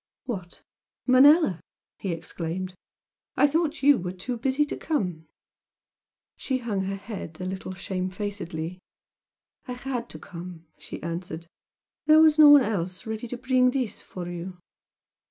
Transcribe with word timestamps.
"What! 0.23 0.63
Manella!" 1.05 1.59
he 1.99 2.11
exclaimed 2.11 2.73
"I 3.37 3.45
thought 3.45 3.83
you 3.83 3.99
were 3.99 4.11
too 4.11 4.35
busy 4.35 4.65
to 4.65 4.75
come!" 4.75 5.27
She 6.37 6.57
hung 6.57 6.85
her 6.85 6.95
head 6.95 7.39
a 7.39 7.45
little 7.45 7.75
shamefacedly. 7.75 8.79
"I 9.67 9.73
HAD 9.73 10.09
to 10.09 10.17
come" 10.17 10.65
she 10.79 11.03
answered 11.03 11.45
"There 12.07 12.19
was 12.19 12.39
no 12.39 12.49
one 12.49 12.63
else 12.63 13.05
ready 13.05 13.27
to 13.27 13.37
bring 13.37 13.69
this 13.69 14.01
for 14.01 14.27
you." 14.27 14.57